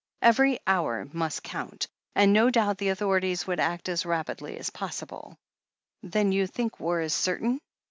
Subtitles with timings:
[0.23, 5.37] Every hour must cotmt, and no doubt the authorities would act as rapidly as possible.
[6.01, 7.61] "Then you think war is certain?"